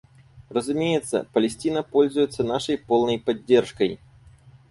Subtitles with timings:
[0.49, 3.99] Разумеется, Палестина пользуется нашей полной поддержкой.